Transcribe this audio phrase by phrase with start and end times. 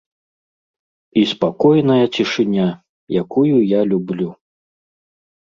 [1.21, 2.65] І спакойная цішыня,
[3.23, 4.29] якую я люблю.